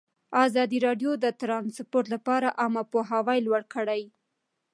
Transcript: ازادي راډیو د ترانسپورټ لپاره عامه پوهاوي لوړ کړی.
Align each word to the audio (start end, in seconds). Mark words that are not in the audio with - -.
ازادي 0.45 0.77
راډیو 0.87 1.11
د 1.23 1.25
ترانسپورټ 1.41 2.05
لپاره 2.15 2.55
عامه 2.61 2.83
پوهاوي 2.91 3.39
لوړ 3.47 3.61
کړی. 3.73 4.01